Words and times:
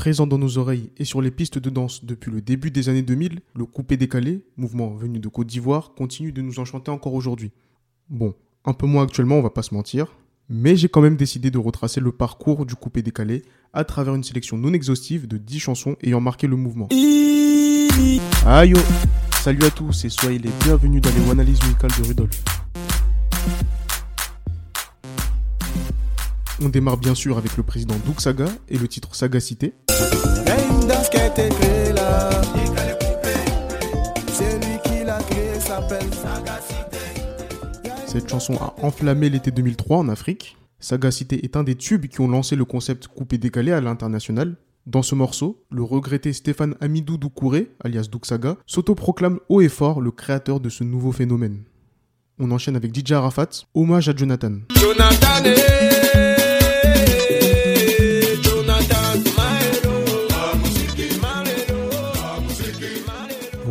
Présent 0.00 0.26
dans 0.26 0.38
nos 0.38 0.56
oreilles 0.56 0.88
et 0.96 1.04
sur 1.04 1.20
les 1.20 1.30
pistes 1.30 1.58
de 1.58 1.68
danse 1.68 2.06
depuis 2.06 2.30
le 2.30 2.40
début 2.40 2.70
des 2.70 2.88
années 2.88 3.02
2000, 3.02 3.40
le 3.54 3.66
coupé 3.66 3.98
décalé, 3.98 4.40
mouvement 4.56 4.94
venu 4.94 5.18
de 5.18 5.28
Côte 5.28 5.48
d'Ivoire, 5.48 5.92
continue 5.92 6.32
de 6.32 6.40
nous 6.40 6.58
enchanter 6.58 6.90
encore 6.90 7.12
aujourd'hui. 7.12 7.50
Bon, 8.08 8.32
un 8.64 8.72
peu 8.72 8.86
moins 8.86 9.02
actuellement, 9.02 9.34
on 9.34 9.42
va 9.42 9.50
pas 9.50 9.60
se 9.60 9.74
mentir, 9.74 10.16
mais 10.48 10.74
j'ai 10.74 10.88
quand 10.88 11.02
même 11.02 11.16
décidé 11.16 11.50
de 11.50 11.58
retracer 11.58 12.00
le 12.00 12.12
parcours 12.12 12.64
du 12.64 12.76
coupé 12.76 13.02
décalé 13.02 13.42
à 13.74 13.84
travers 13.84 14.14
une 14.14 14.24
sélection 14.24 14.56
non 14.56 14.72
exhaustive 14.72 15.28
de 15.28 15.36
10 15.36 15.58
chansons 15.58 15.96
ayant 16.02 16.22
marqué 16.22 16.46
le 16.46 16.56
mouvement. 16.56 16.88
Aïe 18.46 18.72
Salut 19.42 19.64
à 19.64 19.70
tous 19.70 20.06
et 20.06 20.08
soyez 20.08 20.38
les 20.38 20.50
bienvenus 20.64 21.02
dans 21.02 21.10
les 21.10 21.30
analyses 21.30 21.62
musicales 21.62 21.92
de 22.00 22.08
Rudolf. 22.08 22.42
On 26.62 26.70
démarre 26.70 26.96
bien 26.96 27.14
sûr 27.14 27.36
avec 27.36 27.58
le 27.58 27.62
président 27.62 27.96
Doug 28.06 28.18
Saga 28.18 28.46
et 28.70 28.78
le 28.78 28.88
titre 28.88 29.14
Sagacité. 29.14 29.74
Cette 38.06 38.28
chanson 38.28 38.54
a 38.56 38.74
enflammé 38.82 39.30
l'été 39.30 39.52
2003 39.52 39.98
en 39.98 40.08
Afrique. 40.08 40.56
Sagacité 40.80 41.44
est 41.44 41.56
un 41.56 41.62
des 41.62 41.76
tubes 41.76 42.06
qui 42.06 42.20
ont 42.20 42.26
lancé 42.26 42.56
le 42.56 42.64
concept 42.64 43.06
coupé-décalé 43.06 43.70
à 43.70 43.80
l'international. 43.80 44.56
Dans 44.86 45.02
ce 45.02 45.14
morceau, 45.14 45.64
le 45.70 45.84
regretté 45.84 46.32
Stéphane 46.32 46.74
Amidou 46.80 47.18
Doucouré, 47.18 47.70
alias 47.84 48.08
Douksaga, 48.10 48.56
s'autoproclame 48.66 49.38
haut 49.48 49.60
et 49.60 49.68
fort 49.68 50.00
le 50.00 50.10
créateur 50.10 50.58
de 50.58 50.68
ce 50.68 50.82
nouveau 50.82 51.12
phénomène. 51.12 51.62
On 52.40 52.50
enchaîne 52.50 52.74
avec 52.74 52.92
DJ 52.92 53.12
Arafat, 53.12 53.50
hommage 53.74 54.08
à 54.08 54.16
Jonathan. 54.16 54.54
Jonathan 54.74 55.44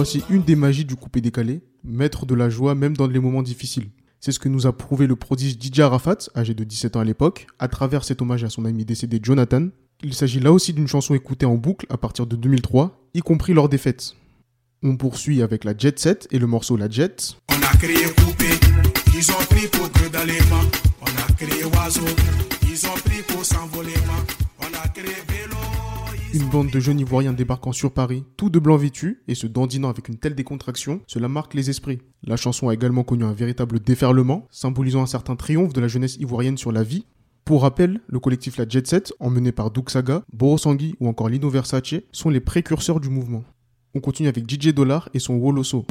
Voici 0.00 0.22
une 0.30 0.44
des 0.44 0.56
magies 0.56 0.86
du 0.86 0.96
coupé 0.96 1.20
décalé, 1.20 1.60
mettre 1.84 2.24
de 2.24 2.34
la 2.34 2.48
joie 2.48 2.74
même 2.74 2.96
dans 2.96 3.06
les 3.06 3.18
moments 3.18 3.42
difficiles. 3.42 3.90
C'est 4.18 4.32
ce 4.32 4.38
que 4.38 4.48
nous 4.48 4.66
a 4.66 4.74
prouvé 4.74 5.06
le 5.06 5.14
prodige 5.14 5.58
DJ 5.60 5.80
Arafat, 5.80 6.16
âgé 6.34 6.54
de 6.54 6.64
17 6.64 6.96
ans 6.96 7.00
à 7.00 7.04
l'époque, 7.04 7.46
à 7.58 7.68
travers 7.68 8.02
cet 8.02 8.22
hommage 8.22 8.42
à 8.42 8.48
son 8.48 8.64
ami 8.64 8.86
décédé 8.86 9.20
Jonathan. 9.22 9.68
Il 10.02 10.14
s'agit 10.14 10.40
là 10.40 10.52
aussi 10.52 10.72
d'une 10.72 10.88
chanson 10.88 11.12
écoutée 11.14 11.44
en 11.44 11.56
boucle 11.56 11.84
à 11.90 11.98
partir 11.98 12.26
de 12.26 12.34
2003, 12.34 13.10
y 13.12 13.20
compris 13.20 13.52
lors 13.52 13.68
des 13.68 13.76
fêtes. 13.76 14.14
On 14.82 14.96
poursuit 14.96 15.42
avec 15.42 15.64
la 15.64 15.76
Jet 15.76 15.98
Set 15.98 16.28
et 16.30 16.38
le 16.38 16.46
morceau 16.46 16.78
La 16.78 16.88
Jet. 16.88 17.36
Bande 26.50 26.70
de 26.70 26.80
jeunes 26.80 26.98
ivoiriens 26.98 27.32
débarquant 27.32 27.70
sur 27.70 27.92
Paris, 27.92 28.24
tout 28.36 28.50
de 28.50 28.58
blanc 28.58 28.76
vêtus, 28.76 29.22
et 29.28 29.36
se 29.36 29.46
dandinant 29.46 29.88
avec 29.88 30.08
une 30.08 30.16
telle 30.16 30.34
décontraction, 30.34 31.00
cela 31.06 31.28
marque 31.28 31.54
les 31.54 31.70
esprits. 31.70 32.00
La 32.24 32.36
chanson 32.36 32.68
a 32.68 32.74
également 32.74 33.04
connu 33.04 33.22
un 33.22 33.32
véritable 33.32 33.78
déferlement, 33.78 34.48
symbolisant 34.50 35.02
un 35.02 35.06
certain 35.06 35.36
triomphe 35.36 35.72
de 35.72 35.80
la 35.80 35.86
jeunesse 35.86 36.16
ivoirienne 36.16 36.58
sur 36.58 36.72
la 36.72 36.82
vie. 36.82 37.06
Pour 37.44 37.62
rappel, 37.62 38.00
le 38.08 38.18
collectif 38.18 38.56
La 38.56 38.68
Jet 38.68 38.84
Set, 38.84 39.12
emmené 39.20 39.52
par 39.52 39.70
Doug 39.70 39.90
Saga, 39.90 40.24
Borosangui 40.32 40.96
ou 40.98 41.06
encore 41.06 41.28
Lino 41.28 41.48
Versace, 41.48 42.02
sont 42.10 42.30
les 42.30 42.40
précurseurs 42.40 42.98
du 42.98 43.10
mouvement. 43.10 43.44
On 43.94 44.00
continue 44.00 44.28
avec 44.28 44.50
DJ 44.50 44.74
Dollar 44.74 45.08
et 45.14 45.20
son 45.20 45.34
Woloso. 45.34 45.86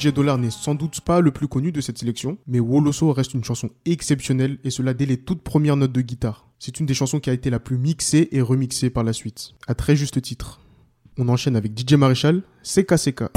DJ 0.00 0.14
Dollar 0.14 0.38
n'est 0.38 0.50
sans 0.50 0.74
doute 0.74 1.02
pas 1.02 1.20
le 1.20 1.30
plus 1.30 1.46
connu 1.46 1.72
de 1.72 1.80
cette 1.82 1.98
sélection, 1.98 2.38
mais 2.46 2.58
Woloso 2.58 3.12
reste 3.12 3.34
une 3.34 3.44
chanson 3.44 3.68
exceptionnelle 3.84 4.58
et 4.64 4.70
cela 4.70 4.94
dès 4.94 5.04
les 5.04 5.18
toutes 5.18 5.42
premières 5.42 5.76
notes 5.76 5.92
de 5.92 6.00
guitare. 6.00 6.48
C'est 6.58 6.80
une 6.80 6.86
des 6.86 6.94
chansons 6.94 7.20
qui 7.20 7.28
a 7.28 7.34
été 7.34 7.50
la 7.50 7.60
plus 7.60 7.76
mixée 7.76 8.28
et 8.32 8.40
remixée 8.40 8.88
par 8.88 9.04
la 9.04 9.12
suite, 9.12 9.52
à 9.66 9.74
très 9.74 9.96
juste 9.96 10.22
titre. 10.22 10.62
On 11.18 11.28
enchaîne 11.28 11.54
avec 11.54 11.78
DJ 11.78 11.94
Maréchal, 11.94 12.42
Seka 12.62 12.96
Seka. 12.96 13.30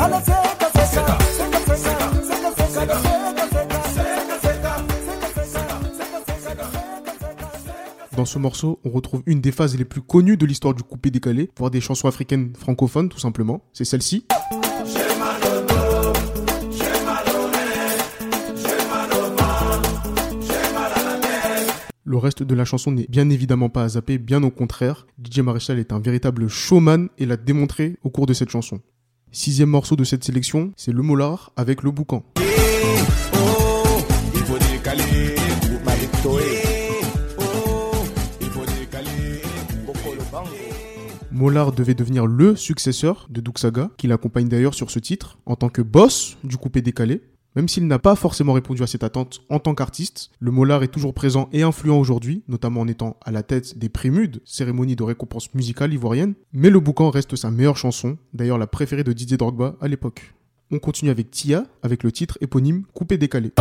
Dans 8.16 8.26
ce 8.26 8.40
morceau, 8.40 8.80
on 8.86 8.90
retrouve 8.90 9.22
une 9.26 9.42
des 9.42 9.52
phases 9.52 9.78
les 9.78 9.84
plus 9.84 10.02
connues 10.02 10.38
de 10.38 10.46
l'histoire 10.46 10.74
du 10.74 10.84
coupé 10.84 11.12
décalé, 11.12 11.50
voire 11.58 11.72
des 11.72 11.82
chansons 11.82 12.08
africaines 12.08 12.54
francophones 12.58 13.10
tout 13.10 13.20
simplement. 13.20 13.66
C'est 13.74 13.84
celle-ci. 13.84 14.26
Le 22.14 22.20
reste 22.20 22.44
de 22.44 22.54
la 22.54 22.64
chanson 22.64 22.92
n'est 22.92 23.08
bien 23.10 23.28
évidemment 23.32 23.70
pas 23.70 23.86
à 23.86 23.90
zapper, 23.90 24.20
bien 24.20 24.44
au 24.44 24.52
contraire. 24.52 25.08
DJ 25.18 25.40
Maréchal 25.40 25.80
est 25.80 25.92
un 25.92 26.00
véritable 26.00 26.48
showman 26.48 27.10
et 27.18 27.26
l'a 27.26 27.38
démontré 27.38 27.98
au 28.04 28.12
cours 28.12 28.28
de 28.28 28.34
cette 28.34 28.52
chanson. 28.52 28.82
Sixième 29.32 29.70
morceau 29.70 29.96
de 29.96 30.04
cette 30.04 30.24
sélection, 30.24 30.74
c'est 30.78 30.92
Le 30.92 31.02
Molar 31.02 31.52
avec 31.56 31.82
Le 31.82 31.90
Boucan. 31.90 32.24
Molar 41.32 41.72
devait 41.72 41.96
devenir 41.96 42.28
le 42.28 42.56
successeur 42.56 43.26
de 43.32 43.42
Duxaga, 43.42 43.90
qui 43.98 44.06
l'accompagne 44.06 44.48
d'ailleurs 44.48 44.76
sur 44.76 44.92
ce 44.92 45.00
titre, 45.00 45.40
en 45.48 45.56
tant 45.56 45.70
que 45.70 45.82
boss 45.82 46.38
du 46.44 46.58
coupé 46.58 46.84
décalé. 46.84 47.24
Même 47.56 47.68
s'il 47.68 47.86
n'a 47.86 48.00
pas 48.00 48.16
forcément 48.16 48.54
répondu 48.54 48.82
à 48.82 48.88
cette 48.88 49.04
attente 49.04 49.42
en 49.50 49.60
tant 49.60 49.76
qu'artiste, 49.76 50.32
le 50.40 50.52
Molar 50.52 50.82
est 50.82 50.88
toujours 50.88 51.14
présent 51.14 51.50
et 51.54 51.62
influent 51.62 52.00
aujourd'hui, 52.00 52.44
notamment 52.48 52.82
en 52.82 52.88
étant 52.88 53.18
à 53.24 53.32
la 53.32 53.44
tête 53.44 53.78
des 53.78 53.90
Prémudes, 53.90 54.42
cérémonie 54.44 54.96
de 54.96 55.04
récompense 55.04 55.54
musicale 55.54 55.94
ivoirienne. 55.94 56.34
Mais 56.52 56.72
le 56.72 56.80
boucan 56.80 57.12
reste 57.12 57.36
sa 57.36 57.52
meilleure 57.52 57.78
chanson, 57.78 58.18
d'ailleurs 58.34 58.58
la 58.58 58.68
préférée 58.68 59.04
de 59.04 59.14
Didier 59.14 59.38
Drogba 59.38 59.76
à 59.82 59.88
l'époque. 59.88 60.34
On 60.72 60.80
continue 60.80 61.12
avec 61.12 61.30
Tia, 61.30 61.66
avec 61.84 62.02
le 62.04 62.12
titre 62.12 62.38
éponyme 62.42 62.86
Coupé 62.94 63.18
décalé. 63.18 63.52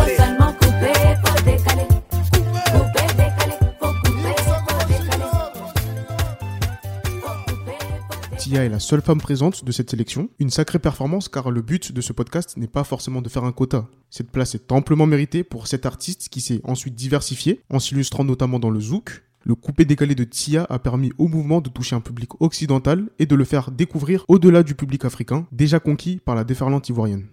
Tia 8.42 8.64
est 8.64 8.69
la 8.69 8.80
seule 8.80 9.03
femme 9.03 9.20
présente 9.20 9.64
de 9.64 9.70
cette 9.70 9.91
sélection. 9.91 10.28
Une 10.41 10.50
sacrée 10.50 10.80
performance 10.80 11.28
car 11.28 11.53
le 11.53 11.62
but 11.62 11.92
de 11.92 12.00
ce 12.00 12.12
podcast 12.12 12.56
n'est 12.56 12.66
pas 12.66 12.82
forcément 12.82 13.22
de 13.22 13.28
faire 13.28 13.44
un 13.44 13.53
quota. 13.53 13.86
Cette 14.10 14.32
place 14.32 14.56
est 14.56 14.72
amplement 14.72 15.06
méritée 15.06 15.44
pour 15.44 15.69
cet 15.69 15.86
artiste 15.86 16.28
qui 16.28 16.41
s'est 16.41 16.60
ensuite 16.64 16.97
diversifié 16.97 17.62
en 17.70 17.78
s'illustrant 17.78 18.25
notamment 18.25 18.58
dans 18.58 18.70
le 18.70 18.81
zouk. 18.81 19.22
Le 19.44 19.54
coupé 19.54 19.84
décalé 19.84 20.16
de 20.16 20.25
Tia 20.25 20.66
a 20.70 20.81
permis 20.81 21.12
au 21.19 21.28
mouvement 21.28 21.60
de 21.60 21.69
toucher 21.69 21.94
un 21.94 22.00
public 22.00 22.31
occidental 22.41 23.10
et 23.20 23.26
de 23.26 23.36
le 23.36 23.44
faire 23.44 23.70
découvrir 23.70 24.25
au-delà 24.26 24.64
du 24.64 24.75
public 24.75 25.04
africain, 25.04 25.47
déjà 25.52 25.78
conquis 25.78 26.16
par 26.16 26.34
la 26.34 26.42
déferlante 26.42 26.88
ivoirienne. 26.88 27.28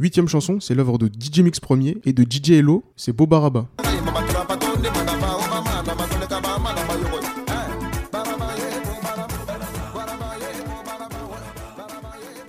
Huitième 0.00 0.26
chanson, 0.26 0.58
c'est 0.58 0.74
l'œuvre 0.74 0.98
de 0.98 1.06
DJ 1.06 1.38
Mix 1.38 1.60
premier 1.60 1.98
et 2.04 2.12
de 2.12 2.24
DJ 2.28 2.50
Hello, 2.50 2.82
c'est 2.96 3.12
Bobaraba. 3.12 3.68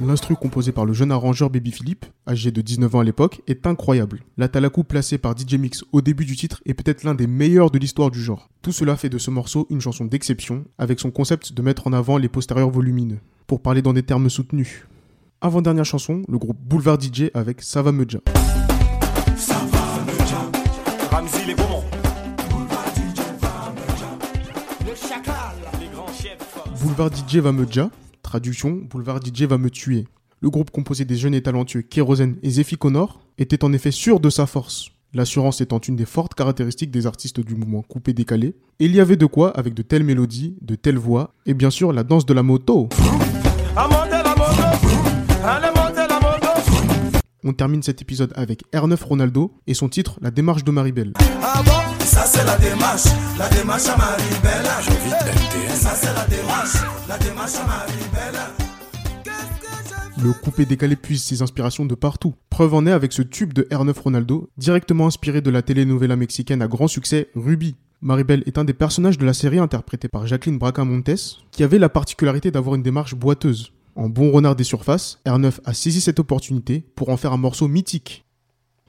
L'instru 0.02 0.38
composé 0.38 0.72
par 0.72 0.86
le 0.86 0.94
jeune 0.94 1.12
arrangeur 1.12 1.50
Baby 1.50 1.72
Philippe, 1.72 2.06
âgé 2.26 2.52
de 2.52 2.62
19 2.62 2.96
ans 2.96 3.00
à 3.02 3.04
l'époque, 3.04 3.42
est 3.48 3.68
incroyable. 3.68 4.22
La 4.38 4.48
talakou 4.48 4.86
placée 4.86 5.18
par 5.18 5.38
DJ 5.38 5.56
Mix 5.56 5.84
au 5.92 6.00
début 6.00 6.24
du 6.24 6.38
titre 6.38 6.62
est 6.66 6.74
peut-être 6.74 7.04
l'un 7.04 7.16
des 7.16 7.28
meilleurs 7.28 7.70
de 7.70 7.78
l'histoire 7.78 8.10
du 8.10 8.22
genre. 8.22 8.50
Tout 8.62 8.72
cela 8.72 8.96
fait 8.96 9.10
de 9.10 9.18
ce 9.18 9.30
morceau 9.30 9.68
une 9.70 9.82
chanson 9.82 10.06
d'exception, 10.06 10.64
avec 10.78 11.02
son 11.02 11.12
concept 11.12 11.52
de 11.52 11.62
mettre 11.62 11.86
en 11.86 11.92
avant 11.92 12.18
les 12.18 12.30
postérieurs 12.30 12.70
volumineux, 12.70 13.20
pour 13.46 13.62
parler 13.62 13.82
dans 13.82 13.92
des 13.92 14.04
termes 14.04 14.30
soutenus. 14.30 14.88
Avant-dernière 15.42 15.84
chanson, 15.84 16.24
le 16.30 16.38
groupe 16.38 16.60
Boulevard 16.62 17.00
DJ 17.02 17.30
avec 17.34 17.62
Ça 17.62 17.81
va 17.81 17.92
me 17.92 18.06
dire. 18.06 18.22
Boulevard 26.81 27.10
DJ 27.13 27.38
va 27.38 27.51
me 27.51 27.66
dire 27.66 27.90
Traduction, 28.30 28.84
Boulevard 28.88 29.22
DJ 29.26 29.46
va 29.46 29.58
me 29.58 29.72
tuer. 29.72 30.06
Le 30.40 30.52
groupe 30.52 30.70
composé 30.70 31.04
des 31.04 31.16
jeunes 31.16 31.34
et 31.34 31.42
talentueux 31.42 31.81
Kérosène 31.81 32.36
et 32.44 32.52
Zephy 32.52 32.78
Connor 32.78 33.22
était 33.40 33.64
en 33.64 33.74
effet 33.74 33.90
sûr 33.90 34.20
de 34.20 34.30
sa 34.30 34.46
force. 34.46 34.92
L'assurance 35.16 35.62
étant 35.62 35.80
une 35.80 35.96
des 35.96 36.06
fortes 36.06 36.36
caractéristiques 36.36 36.92
des 36.92 37.08
artistes 37.08 37.40
du 37.40 37.56
mouvement 37.56 37.81
coupé-décalé. 37.81 38.54
Et 38.80 38.86
il 38.86 38.94
y 38.94 39.00
avait 39.00 39.16
de 39.16 39.26
quoi 39.26 39.50
avec 39.58 39.74
de 39.74 39.81
telles 39.81 40.04
mélodies, 40.04 40.56
de 40.62 40.76
telles 40.76 41.00
voix, 41.00 41.34
et 41.48 41.56
bien 41.56 41.72
sûr 41.72 41.92
la 41.92 42.04
danse 42.04 42.28
de 42.28 42.36
la 42.36 42.44
moto. 42.44 42.88
Termine 47.53 47.83
cet 47.83 48.01
épisode 48.01 48.33
avec 48.36 48.63
R9 48.74 49.03
Ronaldo 49.03 49.53
et 49.68 49.74
son 49.74 49.89
titre 49.89 50.19
La 50.21 50.31
démarche 50.31 50.63
de 50.63 50.71
Maribel. 50.71 51.13
Ah 51.41 51.62
bon 51.63 51.71
Ça 52.06 52.25
c'est 52.25 52.44
la 52.45 52.57
démarche, 52.57 53.06
la 53.38 53.50
démarche 53.50 53.88
à 53.88 53.97
Maribel. 53.97 54.65
Ça 55.74 55.91
c'est 55.95 56.13
la 56.13 56.25
démarche, 56.25 56.75
la 57.07 57.18
démarche 57.18 57.56
à 57.56 57.65
Maribel. 57.65 58.39
le 60.21 60.33
coupé 60.33 60.65
décalé 60.65 60.95
puise 60.95 61.24
ses 61.24 61.41
inspirations 61.41 61.86
de 61.86 61.95
partout. 61.95 62.36
Preuve 62.50 62.74
en 62.74 62.86
est 62.86 62.91
avec 62.91 63.13
ce 63.13 63.21
tube 63.21 63.53
de 63.53 63.63
R9 63.63 63.97
Ronaldo, 64.00 64.50
directement 64.57 65.07
inspiré 65.07 65.41
de 65.41 65.50
la 65.50 65.62
telenovela 65.62 66.15
mexicaine 66.18 66.62
à 66.62 66.68
grand 66.68 66.88
succès 66.88 67.30
Ruby. 67.36 67.75
Maribel 68.01 68.44
est 68.45 68.57
un 68.57 68.63
des 68.65 68.74
personnages 68.74 69.18
de 69.18 69.25
la 69.25 69.33
série 69.33 69.59
interprété 69.59 70.07
par 70.07 70.25
Jacqueline 70.25 70.57
Bracamontes, 70.57 71.39
qui 71.51 71.63
avait 71.63 71.80
la 71.80 71.89
particularité 71.89 72.50
d'avoir 72.51 72.75
une 72.75 72.83
démarche 72.83 73.15
boiteuse. 73.15 73.74
En 74.00 74.07
bon 74.07 74.31
renard 74.31 74.56
des 74.56 74.63
surfaces, 74.63 75.19
R9 75.25 75.60
a 75.66 75.74
saisi 75.74 76.00
cette 76.00 76.22
opportunité 76.22 76.86
pour 76.96 77.10
en 77.10 77.18
faire 77.18 77.34
un 77.34 77.38
morceau 77.38 77.68
mythique. 77.68 78.24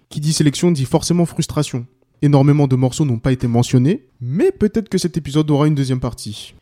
Qui 0.09 0.21
dit 0.21 0.33
sélection 0.33 0.71
dit 0.71 0.85
forcément 0.85 1.27
frustration. 1.27 1.85
Énormément 2.23 2.69
de 2.69 2.77
morceaux 2.77 3.05
n'ont 3.05 3.19
pas 3.19 3.33
été 3.33 3.49
mentionnés, 3.49 4.07
mais 4.21 4.53
peut-être 4.53 4.89
que 4.89 4.99
cet 4.99 5.17
épisode 5.17 5.51
aura 5.51 5.67
une 5.67 5.75
deuxième 5.75 5.99
partie. 5.99 6.55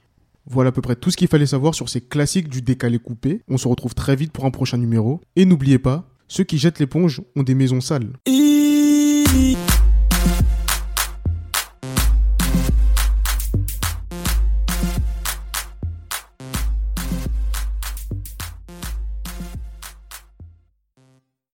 Voilà 0.47 0.71
à 0.71 0.73
peu 0.73 0.81
près 0.81 0.97
tout 0.97 1.11
ce 1.11 1.19
qu'il 1.19 1.29
fallait 1.29 1.45
savoir 1.45 1.75
sur 1.75 1.91
ces 1.91 2.01
classiques 2.01 2.49
du 2.49 2.63
décalé 2.63 2.99
coupé. 2.99 3.43
On 3.49 3.59
se 3.59 3.69
retrouve 3.69 3.95
très 3.95 4.17
vite 4.17 4.33
pour 4.33 4.47
un 4.47 4.51
prochain 4.51 4.79
numéro. 4.79 5.21
Et 5.37 5.45
n'oubliez 5.45 5.79
pas, 5.79 6.09
ceux 6.27 6.45
qui 6.45 6.57
jettent 6.57 6.79
l'éponge 6.79 7.21
ont 7.37 7.43
des 7.43 7.55
maisons 7.55 7.83
sales. 7.83 8.15